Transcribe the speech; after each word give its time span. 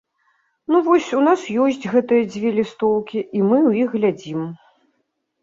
Ну, 0.71 0.77
вось 0.87 1.09
у 1.17 1.19
нас 1.27 1.43
ёсць 1.65 1.85
гэтыя 1.93 2.23
дзве 2.31 2.49
лістоўкі, 2.57 3.19
і 3.27 3.39
мы 3.49 3.59
ў 3.69 3.85
іх 3.85 3.95
глядзім. 4.01 4.41